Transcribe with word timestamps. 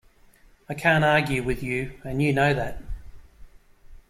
I 0.67 0.73
can't 0.73 1.03
argue 1.05 1.43
with 1.43 1.61
you, 1.61 1.91
and 2.03 2.23
you 2.23 2.33
know 2.33 2.55
that. 2.55 2.81